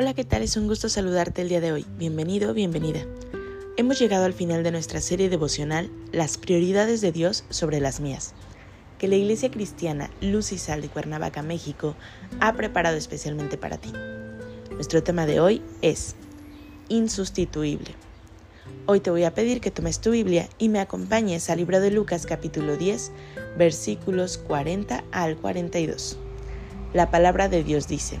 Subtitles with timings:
[0.00, 0.42] Hola, ¿qué tal?
[0.42, 1.84] Es un gusto saludarte el día de hoy.
[1.96, 3.00] Bienvenido, bienvenida.
[3.76, 8.32] Hemos llegado al final de nuestra serie devocional Las prioridades de Dios sobre las mías,
[9.00, 11.96] que la Iglesia Cristiana Luz y Sal de Cuernavaca, México,
[12.38, 13.92] ha preparado especialmente para ti.
[14.70, 16.14] Nuestro tema de hoy es
[16.88, 17.96] insustituible.
[18.86, 21.90] Hoy te voy a pedir que tomes tu Biblia y me acompañes al libro de
[21.90, 23.10] Lucas capítulo 10,
[23.58, 26.18] versículos 40 al 42.
[26.94, 28.20] La palabra de Dios dice,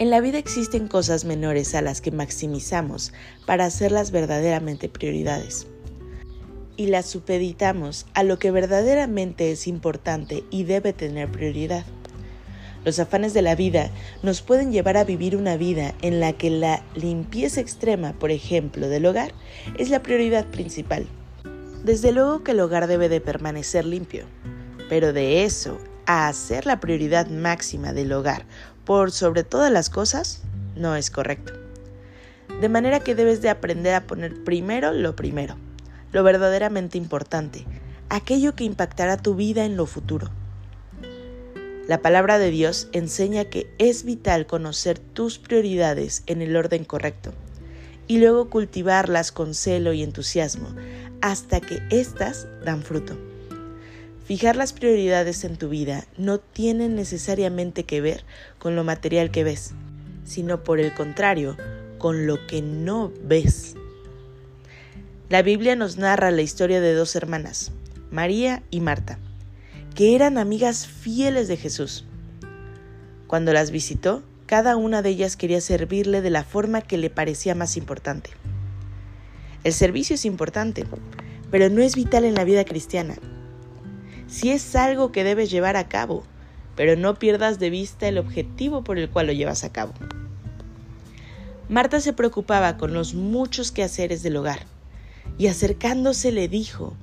[0.00, 3.12] En la vida existen cosas menores a las que maximizamos
[3.44, 5.66] para hacerlas verdaderamente prioridades.
[6.78, 11.84] Y las supeditamos a lo que verdaderamente es importante y debe tener prioridad.
[12.82, 13.90] Los afanes de la vida
[14.22, 18.88] nos pueden llevar a vivir una vida en la que la limpieza extrema, por ejemplo,
[18.88, 19.34] del hogar,
[19.76, 21.06] es la prioridad principal.
[21.84, 24.24] Desde luego que el hogar debe de permanecer limpio,
[24.88, 28.46] pero de eso a hacer la prioridad máxima del hogar
[28.90, 30.42] por sobre todas las cosas,
[30.74, 31.52] no es correcto.
[32.60, 35.54] De manera que debes de aprender a poner primero lo primero,
[36.10, 37.64] lo verdaderamente importante,
[38.08, 40.32] aquello que impactará tu vida en lo futuro.
[41.86, 47.32] La palabra de Dios enseña que es vital conocer tus prioridades en el orden correcto
[48.08, 50.66] y luego cultivarlas con celo y entusiasmo
[51.20, 53.29] hasta que éstas dan fruto.
[54.30, 58.22] Fijar las prioridades en tu vida no tiene necesariamente que ver
[58.60, 59.72] con lo material que ves,
[60.22, 61.56] sino por el contrario,
[61.98, 63.74] con lo que no ves.
[65.28, 67.72] La Biblia nos narra la historia de dos hermanas,
[68.12, 69.18] María y Marta,
[69.96, 72.04] que eran amigas fieles de Jesús.
[73.26, 77.56] Cuando las visitó, cada una de ellas quería servirle de la forma que le parecía
[77.56, 78.30] más importante.
[79.64, 80.86] El servicio es importante,
[81.50, 83.16] pero no es vital en la vida cristiana
[84.30, 86.22] si es algo que debes llevar a cabo,
[86.76, 89.92] pero no pierdas de vista el objetivo por el cual lo llevas a cabo.
[91.68, 94.60] Marta se preocupaba con los muchos quehaceres del hogar,
[95.36, 96.94] y acercándose le dijo,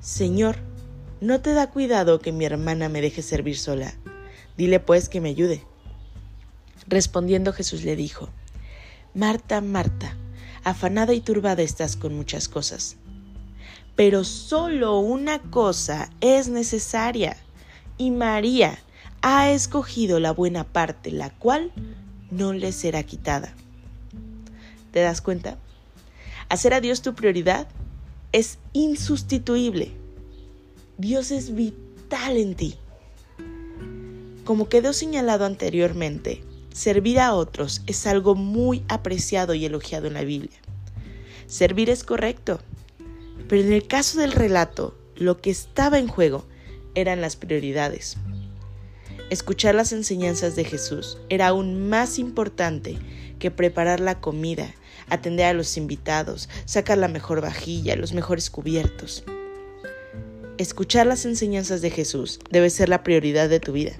[0.00, 0.56] Señor,
[1.20, 3.94] ¿no te da cuidado que mi hermana me deje servir sola?
[4.56, 5.62] Dile pues que me ayude.
[6.88, 8.28] Respondiendo Jesús le dijo,
[9.14, 10.16] Marta, Marta,
[10.64, 12.96] afanada y turbada estás con muchas cosas
[13.96, 17.36] pero solo una cosa es necesaria,
[17.98, 18.78] y María
[19.20, 21.72] ha escogido la buena parte, la cual
[22.30, 23.54] no le será quitada.
[24.90, 25.58] ¿Te das cuenta?
[26.48, 27.68] Hacer a Dios tu prioridad
[28.32, 29.92] es insustituible.
[30.98, 32.76] Dios es vital en ti.
[34.44, 36.42] Como quedó señalado anteriormente,
[36.72, 40.58] servir a otros es algo muy apreciado y elogiado en la Biblia.
[41.46, 42.60] Servir es correcto,
[43.48, 46.44] pero en el caso del relato, lo que estaba en juego
[46.94, 48.16] eran las prioridades.
[49.30, 52.98] Escuchar las enseñanzas de Jesús era aún más importante
[53.38, 54.74] que preparar la comida,
[55.08, 59.24] atender a los invitados, sacar la mejor vajilla, los mejores cubiertos.
[60.58, 63.92] Escuchar las enseñanzas de Jesús debe ser la prioridad de tu vida.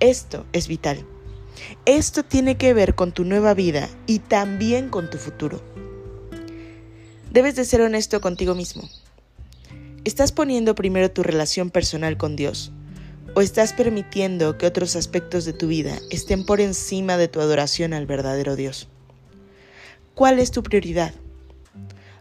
[0.00, 1.06] Esto es vital.
[1.86, 5.62] Esto tiene que ver con tu nueva vida y también con tu futuro.
[7.32, 8.86] Debes de ser honesto contigo mismo.
[10.04, 12.72] ¿Estás poniendo primero tu relación personal con Dios?
[13.34, 17.94] ¿O estás permitiendo que otros aspectos de tu vida estén por encima de tu adoración
[17.94, 18.86] al verdadero Dios?
[20.14, 21.14] ¿Cuál es tu prioridad?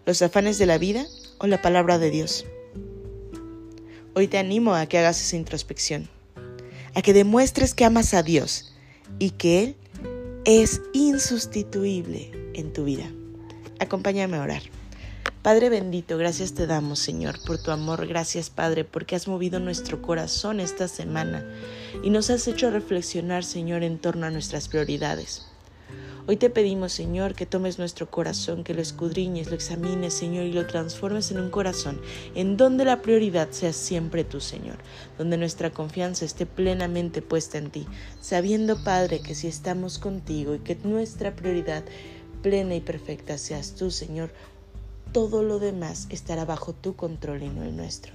[0.05, 1.05] ¿Los afanes de la vida
[1.39, 2.45] o la palabra de Dios?
[4.15, 6.07] Hoy te animo a que hagas esa introspección,
[6.95, 8.73] a que demuestres que amas a Dios
[9.19, 9.75] y que Él
[10.45, 13.11] es insustituible en tu vida.
[13.77, 14.80] Acompáñame a orar.
[15.41, 18.05] Padre bendito, gracias te damos, Señor, por tu amor.
[18.05, 21.43] Gracias, Padre, porque has movido nuestro corazón esta semana
[22.03, 25.47] y nos has hecho reflexionar, Señor, en torno a nuestras prioridades.
[26.27, 30.53] Hoy te pedimos, Señor, que tomes nuestro corazón, que lo escudriñes, lo examines, Señor, y
[30.53, 31.99] lo transformes en un corazón
[32.35, 34.77] en donde la prioridad sea siempre tú, Señor,
[35.17, 37.87] donde nuestra confianza esté plenamente puesta en ti,
[38.19, 41.83] sabiendo, Padre, que si estamos contigo y que nuestra prioridad
[42.43, 44.31] plena y perfecta seas tú, Señor,
[45.11, 48.13] todo lo demás estará bajo tu control y no el nuestro.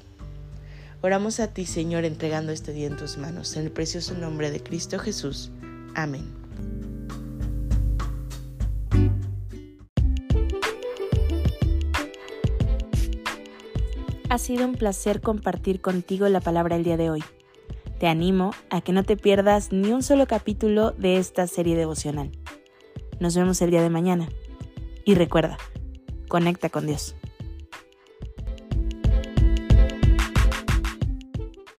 [1.02, 4.62] Oramos a ti, Señor, entregando este día en tus manos, en el precioso nombre de
[4.62, 5.50] Cristo Jesús.
[5.94, 6.24] Amén.
[14.28, 17.22] Ha sido un placer compartir contigo la palabra el día de hoy.
[18.00, 22.32] Te animo a que no te pierdas ni un solo capítulo de esta serie devocional.
[23.20, 24.28] Nos vemos el día de mañana.
[25.04, 25.56] Y recuerda,
[26.28, 27.14] conecta con Dios.